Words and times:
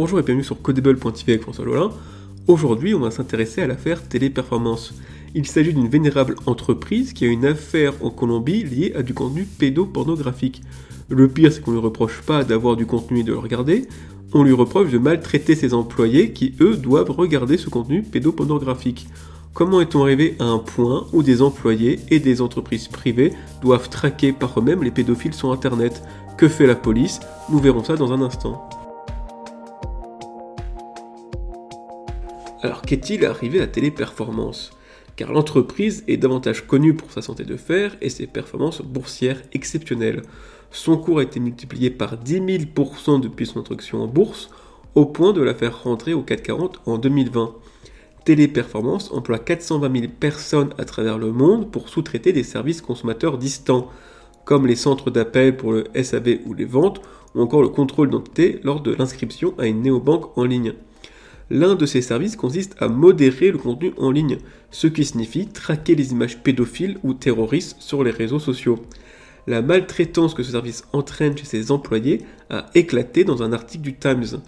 Bonjour 0.00 0.20
et 0.20 0.22
bienvenue 0.22 0.44
sur 0.44 0.62
Codable.tv 0.62 1.32
avec 1.32 1.42
François 1.42 1.64
Lolin. 1.64 1.90
Aujourd'hui, 2.46 2.94
on 2.94 3.00
va 3.00 3.10
s'intéresser 3.10 3.62
à 3.62 3.66
l'affaire 3.66 4.08
Téléperformance. 4.08 4.94
Il 5.34 5.44
s'agit 5.44 5.74
d'une 5.74 5.88
vénérable 5.88 6.36
entreprise 6.46 7.12
qui 7.12 7.24
a 7.24 7.28
une 7.28 7.44
affaire 7.44 7.94
en 8.00 8.10
Colombie 8.10 8.62
liée 8.62 8.92
à 8.94 9.02
du 9.02 9.12
contenu 9.12 9.42
pédopornographique. 9.42 10.62
Le 11.08 11.26
pire, 11.26 11.52
c'est 11.52 11.62
qu'on 11.62 11.72
lui 11.72 11.80
reproche 11.80 12.20
pas 12.20 12.44
d'avoir 12.44 12.76
du 12.76 12.86
contenu 12.86 13.18
et 13.18 13.22
de 13.24 13.32
le 13.32 13.40
regarder, 13.40 13.88
on 14.32 14.44
lui 14.44 14.52
reproche 14.52 14.92
de 14.92 14.98
maltraiter 14.98 15.56
ses 15.56 15.74
employés 15.74 16.32
qui, 16.32 16.54
eux, 16.60 16.76
doivent 16.76 17.10
regarder 17.10 17.58
ce 17.58 17.68
contenu 17.68 18.02
pédopornographique. 18.02 19.08
Comment 19.52 19.80
est-on 19.80 20.04
arrivé 20.04 20.36
à 20.38 20.44
un 20.44 20.58
point 20.58 21.08
où 21.12 21.24
des 21.24 21.42
employés 21.42 21.98
et 22.12 22.20
des 22.20 22.40
entreprises 22.40 22.86
privées 22.86 23.32
doivent 23.62 23.88
traquer 23.88 24.30
par 24.30 24.60
eux-mêmes 24.60 24.84
les 24.84 24.92
pédophiles 24.92 25.34
sur 25.34 25.50
Internet? 25.50 26.04
Que 26.36 26.46
fait 26.46 26.68
la 26.68 26.76
police? 26.76 27.18
Nous 27.50 27.58
verrons 27.58 27.82
ça 27.82 27.96
dans 27.96 28.12
un 28.12 28.22
instant. 28.22 28.70
Alors 32.60 32.82
qu'est-il 32.82 33.24
arrivé 33.24 33.60
à 33.60 33.68
Téléperformance? 33.68 34.72
Car 35.14 35.32
l'entreprise 35.32 36.02
est 36.08 36.16
davantage 36.16 36.66
connue 36.66 36.92
pour 36.92 37.12
sa 37.12 37.22
santé 37.22 37.44
de 37.44 37.56
fer 37.56 37.96
et 38.00 38.10
ses 38.10 38.26
performances 38.26 38.82
boursières 38.82 39.40
exceptionnelles. 39.52 40.22
Son 40.72 40.96
cours 40.96 41.20
a 41.20 41.22
été 41.22 41.38
multiplié 41.38 41.90
par 41.90 42.18
10 42.18 42.40
000% 42.40 43.20
depuis 43.20 43.46
son 43.46 43.60
introduction 43.60 44.02
en 44.02 44.08
bourse, 44.08 44.50
au 44.96 45.06
point 45.06 45.32
de 45.32 45.40
la 45.40 45.54
faire 45.54 45.84
rentrer 45.84 46.14
au 46.14 46.22
440 46.22 46.80
en 46.86 46.98
2020. 46.98 47.54
Téléperformance 48.24 49.12
emploie 49.12 49.38
420 49.38 50.00
000 50.00 50.12
personnes 50.18 50.74
à 50.78 50.84
travers 50.84 51.16
le 51.16 51.30
monde 51.30 51.70
pour 51.70 51.88
sous-traiter 51.88 52.32
des 52.32 52.42
services 52.42 52.82
consommateurs 52.82 53.38
distants, 53.38 53.88
comme 54.44 54.66
les 54.66 54.76
centres 54.76 55.12
d'appel 55.12 55.56
pour 55.56 55.72
le 55.72 55.84
SAV 56.02 56.40
ou 56.44 56.54
les 56.54 56.64
ventes, 56.64 57.00
ou 57.36 57.40
encore 57.40 57.62
le 57.62 57.68
contrôle 57.68 58.08
d'identité 58.08 58.58
lors 58.64 58.80
de 58.80 58.94
l'inscription 58.94 59.54
à 59.58 59.66
une 59.66 59.82
néobanque 59.82 60.36
en 60.36 60.42
ligne. 60.42 60.74
L'un 61.50 61.76
de 61.76 61.86
ces 61.86 62.02
services 62.02 62.36
consiste 62.36 62.76
à 62.78 62.88
modérer 62.88 63.50
le 63.50 63.58
contenu 63.58 63.92
en 63.96 64.10
ligne, 64.10 64.38
ce 64.70 64.86
qui 64.86 65.04
signifie 65.04 65.46
traquer 65.46 65.94
les 65.94 66.12
images 66.12 66.42
pédophiles 66.42 66.98
ou 67.02 67.14
terroristes 67.14 67.76
sur 67.80 68.04
les 68.04 68.10
réseaux 68.10 68.38
sociaux. 68.38 68.78
La 69.46 69.62
maltraitance 69.62 70.34
que 70.34 70.42
ce 70.42 70.52
service 70.52 70.84
entraîne 70.92 71.38
chez 71.38 71.46
ses 71.46 71.70
employés 71.70 72.20
a 72.50 72.66
éclaté 72.74 73.24
dans 73.24 73.42
un 73.42 73.54
article 73.54 73.82
du 73.82 73.94
Times. 73.94 74.42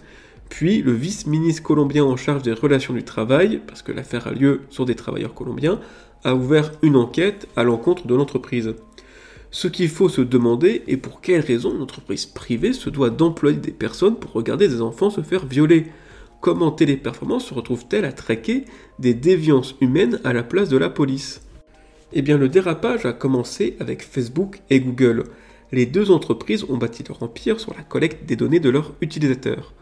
Puis 0.49 0.83
le 0.83 0.91
vice-ministre 0.91 1.63
colombien 1.63 2.03
en 2.03 2.17
charge 2.17 2.43
des 2.43 2.53
relations 2.53 2.93
du 2.93 3.03
travail, 3.03 3.61
parce 3.65 3.81
que 3.81 3.91
l'affaire 3.91 4.27
a 4.27 4.31
lieu 4.31 4.61
sur 4.69 4.85
des 4.85 4.93
travailleurs 4.93 5.33
colombiens, 5.33 5.79
a 6.23 6.35
ouvert 6.35 6.71
une 6.83 6.97
enquête 6.97 7.47
à 7.55 7.63
l'encontre 7.63 8.05
de 8.05 8.13
l'entreprise. 8.13 8.75
Ce 9.49 9.67
qu'il 9.67 9.89
faut 9.89 10.07
se 10.07 10.21
demander 10.21 10.83
est 10.87 10.97
pour 10.97 11.19
quelle 11.19 11.41
raison 11.41 11.73
une 11.73 11.81
entreprise 11.81 12.27
privée 12.27 12.73
se 12.73 12.91
doit 12.91 13.09
d'employer 13.09 13.57
des 13.57 13.71
personnes 13.71 14.17
pour 14.17 14.33
regarder 14.33 14.67
des 14.67 14.81
enfants 14.81 15.09
se 15.09 15.21
faire 15.21 15.47
violer 15.47 15.87
comment 16.41 16.71
Téléperformance 16.71 17.45
se 17.45 17.53
retrouve-t-elle 17.53 18.03
à 18.03 18.11
traquer 18.11 18.65
des 18.99 19.13
déviances 19.13 19.75
humaines 19.79 20.19
à 20.23 20.33
la 20.33 20.43
place 20.43 20.69
de 20.69 20.77
la 20.77 20.89
police? 20.89 21.41
Eh 22.11 22.21
bien 22.21 22.37
le 22.37 22.49
dérapage 22.49 23.05
a 23.05 23.13
commencé 23.13 23.77
avec 23.79 24.01
Facebook 24.01 24.59
et 24.69 24.81
Google. 24.81 25.23
Les 25.71 25.85
deux 25.85 26.11
entreprises 26.11 26.65
ont 26.67 26.77
bâti 26.77 27.03
leur 27.07 27.23
empire 27.23 27.59
sur 27.59 27.73
la 27.73 27.83
collecte 27.83 28.25
des 28.25 28.35
données 28.35 28.59
de 28.59 28.69
leurs 28.69 28.93
utilisateurs. 28.99 29.73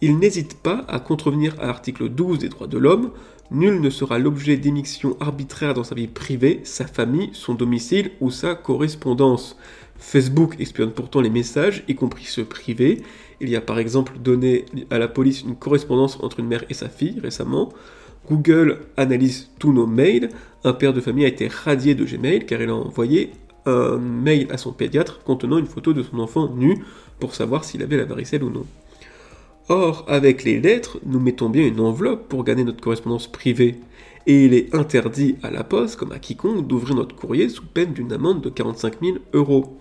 Ils 0.00 0.18
n'hésitent 0.18 0.60
pas 0.62 0.84
à 0.88 1.00
contrevenir 1.00 1.56
à 1.58 1.66
l'article 1.66 2.08
12 2.08 2.38
des 2.38 2.48
droits 2.48 2.66
de 2.66 2.78
l'homme, 2.78 3.10
nul 3.50 3.80
ne 3.80 3.90
sera 3.90 4.18
l'objet 4.18 4.56
d'émissions 4.56 5.16
arbitraires 5.20 5.74
dans 5.74 5.84
sa 5.84 5.94
vie 5.94 6.08
privée, 6.08 6.60
sa 6.64 6.86
famille, 6.86 7.30
son 7.32 7.54
domicile 7.54 8.12
ou 8.20 8.30
sa 8.30 8.54
correspondance. 8.54 9.56
Facebook 10.02 10.56
espionne 10.58 10.90
pourtant 10.90 11.20
les 11.20 11.30
messages, 11.30 11.84
y 11.88 11.94
compris 11.94 12.24
ceux 12.24 12.44
privés. 12.44 13.02
Il 13.40 13.48
y 13.48 13.56
a 13.56 13.60
par 13.60 13.78
exemple 13.78 14.18
donné 14.18 14.66
à 14.90 14.98
la 14.98 15.08
police 15.08 15.42
une 15.42 15.56
correspondance 15.56 16.18
entre 16.20 16.40
une 16.40 16.48
mère 16.48 16.64
et 16.68 16.74
sa 16.74 16.88
fille 16.88 17.18
récemment. 17.20 17.72
Google 18.28 18.80
analyse 18.96 19.50
tous 19.58 19.72
nos 19.72 19.86
mails. 19.86 20.28
Un 20.64 20.72
père 20.72 20.92
de 20.92 21.00
famille 21.00 21.24
a 21.24 21.28
été 21.28 21.48
radié 21.48 21.94
de 21.94 22.04
Gmail 22.04 22.46
car 22.46 22.60
il 22.60 22.68
a 22.68 22.74
envoyé 22.74 23.30
un 23.64 23.96
mail 23.96 24.48
à 24.50 24.58
son 24.58 24.72
pédiatre 24.72 25.22
contenant 25.22 25.58
une 25.58 25.66
photo 25.66 25.92
de 25.92 26.02
son 26.02 26.18
enfant 26.18 26.52
nu 26.54 26.84
pour 27.20 27.34
savoir 27.34 27.64
s'il 27.64 27.82
avait 27.82 27.96
la 27.96 28.04
varicelle 28.04 28.42
ou 28.42 28.50
non. 28.50 28.66
Or, 29.68 30.04
avec 30.08 30.42
les 30.42 30.60
lettres, 30.60 30.98
nous 31.06 31.20
mettons 31.20 31.48
bien 31.48 31.64
une 31.64 31.80
enveloppe 31.80 32.28
pour 32.28 32.44
gagner 32.44 32.64
notre 32.64 32.82
correspondance 32.82 33.28
privée. 33.28 33.76
Et 34.26 34.44
il 34.44 34.54
est 34.54 34.74
interdit 34.74 35.36
à 35.42 35.50
la 35.50 35.64
poste, 35.64 35.96
comme 35.96 36.12
à 36.12 36.18
quiconque, 36.18 36.66
d'ouvrir 36.66 36.94
notre 36.94 37.16
courrier 37.16 37.48
sous 37.48 37.64
peine 37.64 37.92
d'une 37.92 38.12
amende 38.12 38.40
de 38.40 38.50
45 38.50 39.00
000 39.02 39.16
euros. 39.32 39.78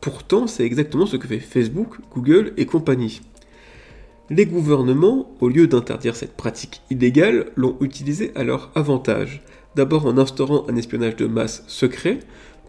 Pourtant, 0.00 0.46
c'est 0.46 0.64
exactement 0.64 1.06
ce 1.06 1.16
que 1.16 1.26
fait 1.26 1.38
Facebook, 1.38 1.96
Google 2.14 2.52
et 2.56 2.66
compagnie. 2.66 3.20
Les 4.28 4.46
gouvernements, 4.46 5.34
au 5.40 5.48
lieu 5.48 5.66
d'interdire 5.66 6.14
cette 6.14 6.36
pratique 6.36 6.82
illégale, 6.90 7.50
l'ont 7.56 7.76
utilisée 7.80 8.32
à 8.34 8.44
leur 8.44 8.70
avantage. 8.74 9.42
D'abord 9.76 10.06
en 10.06 10.18
instaurant 10.18 10.66
un 10.68 10.76
espionnage 10.76 11.16
de 11.16 11.26
masse 11.26 11.64
secret, 11.66 12.20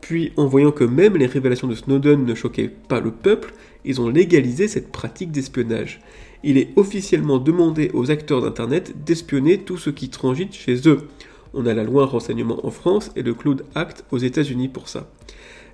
puis 0.02 0.34
en 0.36 0.48
voyant 0.48 0.72
que 0.72 0.84
même 0.84 1.16
les 1.16 1.28
révélations 1.28 1.68
de 1.68 1.76
Snowden 1.76 2.26
ne 2.26 2.36
choquaient 2.36 2.74
pas 2.88 3.00
le 3.00 3.12
peuple, 3.12 3.54
ils 3.86 4.02
ont 4.02 4.10
légalisé 4.10 4.68
cette 4.68 4.92
pratique 4.92 5.32
d'espionnage. 5.32 6.02
Il 6.44 6.58
est 6.58 6.70
officiellement 6.76 7.38
demandé 7.38 7.92
aux 7.94 8.10
acteurs 8.10 8.42
d'Internet 8.42 8.94
d'espionner 9.06 9.60
tout 9.60 9.78
ce 9.78 9.92
qui 9.92 10.10
transite 10.10 10.54
chez 10.54 10.88
eux. 10.88 11.08
On 11.54 11.66
a 11.66 11.74
la 11.74 11.84
loi 11.84 12.06
renseignement 12.06 12.66
en 12.66 12.72
France 12.72 13.12
et 13.16 13.22
le 13.22 13.34
Cloud 13.34 13.66
Act 13.76 14.06
aux 14.12 14.18
États-Unis 14.18 14.70
pour 14.70 14.90
ça. 14.90 15.12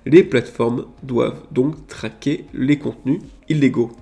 Les 0.06 0.22
plateformes 0.22 0.86
doivent 1.02 1.42
donc 1.50 1.86
traquer 1.86 2.44
les 2.52 2.78
contenus 2.78 3.20
illégaux. 3.48 3.92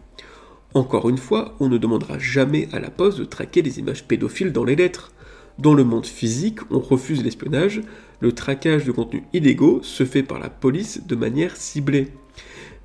Encore 0.75 1.09
une 1.09 1.19
fois, 1.19 1.55
on 1.61 1.69
ne 1.69 1.79
demandera 1.79 2.19
jamais 2.19 2.69
à 2.73 2.81
la 2.81 2.91
poste 2.91 3.19
de 3.19 3.25
traquer 3.25 3.63
les 3.63 3.79
images 3.79 4.05
pédophiles 4.05 4.53
dans 4.53 4.65
les 4.65 4.77
lettres. 4.77 5.13
Dans 5.59 5.73
le 5.73 5.85
monde 5.85 6.05
physique, 6.05 6.59
on 6.71 6.81
refuse 6.81 7.25
l'espionnage, 7.25 7.81
le 8.21 8.33
traquage 8.33 8.85
de 8.85 8.93
contenus 8.93 9.23
illégaux 9.33 9.81
se 9.83 10.05
fait 10.05 10.23
par 10.23 10.39
la 10.39 10.49
police 10.49 11.07
de 11.07 11.17
manière 11.17 11.57
ciblée. 11.57 12.09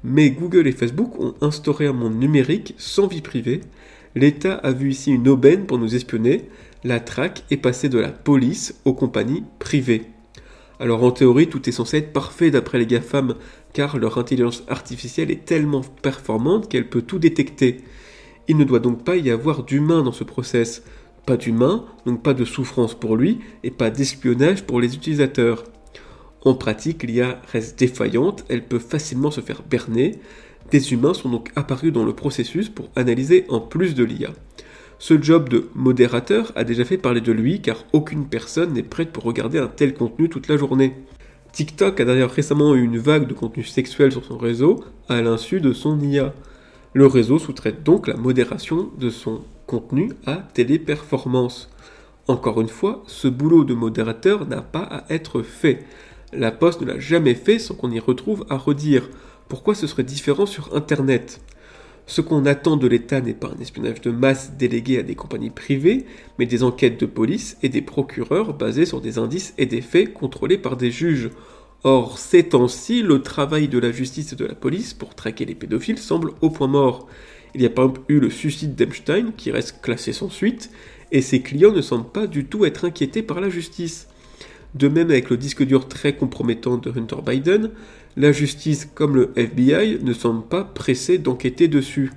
Mais 0.04 0.32
Google 0.32 0.68
et 0.68 0.72
Facebook 0.72 1.20
ont 1.20 1.36
instauré 1.42 1.88
un 1.88 1.94
monde 1.94 2.20
numérique 2.20 2.74
sans 2.78 3.08
vie 3.08 3.22
privée. 3.22 3.62
L'État 4.16 4.56
a 4.56 4.72
vu 4.72 4.92
ici 4.92 5.12
une 5.12 5.28
aubaine 5.28 5.66
pour 5.66 5.78
nous 5.78 5.96
espionner. 5.96 6.50
La 6.84 7.00
traque 7.00 7.44
est 7.52 7.58
passée 7.58 7.90
de 7.90 8.00
la 8.00 8.12
police 8.12 8.76
aux 8.86 8.94
compagnies 8.94 9.44
privées. 9.60 10.06
Alors 10.80 11.04
en 11.04 11.12
théorie, 11.12 11.48
tout 11.48 11.70
est 11.70 11.72
censé 11.72 11.98
être 11.98 12.12
parfait 12.12 12.50
d'après 12.50 12.80
les 12.80 12.88
GAFAM, 12.88 13.36
car 13.72 14.00
leur 14.00 14.18
intelligence 14.18 14.64
artificielle 14.68 15.30
est 15.30 15.46
tellement 15.46 15.82
performante 16.02 16.68
qu'elle 16.68 16.90
peut 16.90 17.04
tout 17.04 17.20
détecter. 17.20 17.82
Il 18.48 18.58
ne 18.58 18.64
doit 18.64 18.80
donc 18.80 19.04
pas 19.04 19.16
y 19.16 19.30
avoir 19.30 19.64
d'humain 19.64 20.02
dans 20.02 20.12
ce 20.12 20.24
process. 20.24 20.84
Pas 21.26 21.38
d'humain, 21.38 21.86
donc 22.06 22.24
pas 22.24 22.34
de 22.34 22.46
souffrance 22.46 22.94
pour 22.94 23.16
lui, 23.16 23.40
et 23.64 23.72
pas 23.72 23.90
d'espionnage 23.90 24.64
pour 24.64 24.82
les 24.82 24.96
utilisateurs. 24.96 25.64
En 26.44 26.56
pratique, 26.56 27.04
l'IA 27.04 27.40
reste 27.52 27.78
défaillante, 27.78 28.46
elle 28.50 28.66
peut 28.66 28.80
facilement 28.80 29.30
se 29.30 29.42
faire 29.42 29.62
berner. 29.62 30.20
Des 30.72 30.94
humains 30.94 31.14
sont 31.14 31.30
donc 31.30 31.52
apparus 31.56 31.94
dans 31.94 32.06
le 32.06 32.14
processus 32.14 32.70
pour 32.70 32.90
analyser 32.96 33.46
en 33.50 33.60
plus 33.60 33.94
de 33.94 34.04
l'IA. 34.04 34.32
Ce 34.98 35.20
job 35.20 35.50
de 35.50 35.68
modérateur 35.76 36.52
a 36.56 36.64
déjà 36.64 36.86
fait 36.86 36.98
parler 36.98 37.22
de 37.22 37.32
lui 37.32 37.62
car 37.62 37.86
aucune 37.92 38.28
personne 38.28 38.74
n'est 38.74 38.84
prête 38.84 39.12
pour 39.12 39.24
regarder 39.24 39.58
un 39.58 39.68
tel 39.68 39.94
contenu 39.94 40.30
toute 40.30 40.48
la 40.48 40.58
journée. 40.58 40.94
TikTok 41.52 42.00
a 42.00 42.06
d'ailleurs 42.06 42.32
récemment 42.32 42.76
eu 42.76 42.84
une 42.84 43.00
vague 43.00 43.28
de 43.28 43.34
contenu 43.34 43.64
sexuel 43.64 44.12
sur 44.12 44.24
son 44.24 44.38
réseau 44.38 44.84
à 45.10 45.22
l'insu 45.22 45.60
de 45.60 45.74
son 45.74 46.00
IA. 46.00 46.34
Le 46.94 47.08
réseau 47.08 47.40
sous-traite 47.40 47.84
donc 47.84 48.08
la 48.08 48.16
modération 48.16 48.90
de 48.98 49.10
son 49.10 49.42
contenu 49.72 50.10
à 50.26 50.36
téléperformance. 50.54 51.70
Encore 52.28 52.60
une 52.60 52.68
fois, 52.68 53.04
ce 53.08 53.30
boulot 53.30 53.64
de 53.64 53.74
modérateur 53.74 54.46
n'a 54.46 54.62
pas 54.62 54.84
à 54.84 55.06
être 55.10 55.44
fait. 55.44 55.86
La 56.34 56.52
Poste 56.52 56.82
ne 56.82 56.88
l'a 56.88 57.00
jamais 57.00 57.36
fait 57.36 57.58
sans 57.58 57.76
qu'on 57.76 57.90
y 57.90 58.00
retrouve 58.00 58.46
à 58.50 58.58
redire. 58.58 59.08
Pourquoi 59.48 59.74
ce 59.74 59.88
serait 59.88 60.04
différent 60.04 60.46
sur 60.46 60.76
Internet? 60.76 61.40
Ce 62.06 62.20
qu'on 62.20 62.46
attend 62.46 62.76
de 62.76 62.88
l'État 62.88 63.22
n'est 63.22 63.34
pas 63.34 63.48
un 63.48 63.62
espionnage 63.62 64.02
de 64.02 64.12
masse 64.12 64.58
délégué 64.58 65.00
à 65.00 65.04
des 65.04 65.16
compagnies 65.16 65.52
privées, 65.52 66.06
mais 66.38 66.46
des 66.46 66.64
enquêtes 66.64 67.00
de 67.00 67.06
police 67.06 67.58
et 67.64 67.70
des 67.70 67.82
procureurs 67.82 68.54
basés 68.54 68.86
sur 68.86 69.00
des 69.00 69.20
indices 69.20 69.54
et 69.58 69.68
des 69.68 69.82
faits 69.82 70.14
contrôlés 70.14 70.58
par 70.58 70.76
des 70.76 70.92
juges. 70.92 71.30
Or, 71.86 72.20
ces 72.20 72.44
temps-ci, 72.44 73.04
le 73.04 73.22
travail 73.22 73.70
de 73.70 73.80
la 73.80 73.94
justice 73.94 74.34
et 74.34 74.36
de 74.36 74.46
la 74.46 74.56
police 74.56 74.94
pour 74.94 75.16
traquer 75.16 75.46
les 75.46 75.56
pédophiles 75.56 75.98
semble 75.98 76.34
au 76.42 76.50
point 76.50 76.68
mort. 76.68 77.08
Il 77.54 77.62
y 77.62 77.66
a 77.66 77.70
par 77.70 77.86
exemple 77.86 78.02
eu 78.08 78.20
le 78.20 78.30
suicide 78.30 78.76
d'Epstein 78.76 79.32
qui 79.36 79.52
reste 79.52 79.82
classé 79.82 80.14
sans 80.14 80.30
suite, 80.30 80.72
et 81.12 81.22
ses 81.22 81.42
clients 81.42 81.72
ne 81.72 81.82
semblent 81.82 82.10
pas 82.10 82.28
du 82.28 82.46
tout 82.46 82.66
être 82.66 82.86
inquiétés 82.86 83.22
par 83.22 83.42
la 83.42 83.50
justice. 83.50 84.08
De 84.74 84.88
même 84.88 85.10
avec 85.10 85.30
le 85.30 85.38
disque 85.38 85.64
dur 85.64 85.88
très 85.88 86.16
compromettant 86.16 86.78
de 86.78 86.92
Hunter 86.98 87.18
Biden, 87.26 87.72
la 88.16 88.32
justice 88.32 88.90
comme 88.94 89.16
le 89.16 89.32
FBI 89.36 90.00
ne 90.02 90.14
semblent 90.14 90.48
pas 90.48 90.64
pressés 90.64 91.18
d'enquêter 91.18 91.68
dessus. 91.68 92.12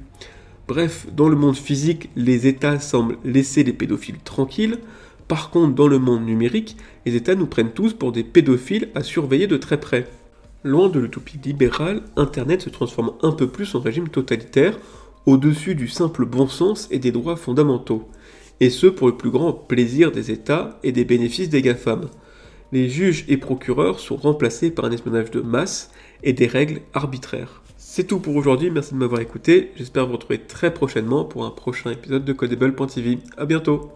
Bref, 0.68 1.06
dans 1.14 1.28
le 1.28 1.36
monde 1.36 1.56
physique, 1.56 2.10
les 2.16 2.46
États 2.46 2.78
semblent 2.78 3.18
laisser 3.24 3.64
les 3.64 3.72
pédophiles 3.72 4.18
tranquilles. 4.24 4.78
Par 5.28 5.50
contre, 5.50 5.74
dans 5.74 5.88
le 5.88 5.98
monde 5.98 6.24
numérique, 6.24 6.76
les 7.04 7.16
États 7.16 7.34
nous 7.34 7.46
prennent 7.46 7.72
tous 7.72 7.92
pour 7.92 8.12
des 8.12 8.24
pédophiles 8.24 8.88
à 8.94 9.02
surveiller 9.02 9.46
de 9.46 9.56
très 9.56 9.80
près. 9.80 10.06
Loin 10.62 10.88
de 10.88 11.00
l'utopie 11.00 11.38
libérale, 11.44 12.02
Internet 12.16 12.62
se 12.62 12.70
transforme 12.70 13.12
un 13.22 13.32
peu 13.32 13.48
plus 13.48 13.74
en 13.74 13.80
régime 13.80 14.08
totalitaire, 14.08 14.78
au-dessus 15.26 15.74
du 15.74 15.88
simple 15.88 16.24
bon 16.24 16.48
sens 16.48 16.88
et 16.90 16.98
des 16.98 17.12
droits 17.12 17.36
fondamentaux, 17.36 18.08
et 18.60 18.70
ce 18.70 18.86
pour 18.86 19.08
le 19.08 19.16
plus 19.16 19.30
grand 19.30 19.52
plaisir 19.52 20.12
des 20.12 20.30
États 20.30 20.78
et 20.82 20.92
des 20.92 21.04
bénéfices 21.04 21.48
des 21.48 21.62
GAFAM. 21.62 22.08
Les 22.72 22.88
juges 22.88 23.24
et 23.28 23.36
procureurs 23.36 24.00
sont 24.00 24.16
remplacés 24.16 24.70
par 24.70 24.84
un 24.84 24.90
espionnage 24.90 25.30
de 25.30 25.40
masse 25.40 25.90
et 26.22 26.32
des 26.32 26.46
règles 26.46 26.80
arbitraires. 26.92 27.62
C'est 27.76 28.06
tout 28.06 28.18
pour 28.18 28.34
aujourd'hui, 28.34 28.70
merci 28.70 28.94
de 28.94 28.98
m'avoir 28.98 29.20
écouté, 29.20 29.70
j'espère 29.76 30.06
vous 30.06 30.14
retrouver 30.14 30.40
très 30.40 30.74
prochainement 30.74 31.24
pour 31.24 31.44
un 31.44 31.50
prochain 31.50 31.90
épisode 31.92 32.24
de 32.24 32.32
Codable.tv. 32.32 33.18
A 33.36 33.46
bientôt 33.46 33.92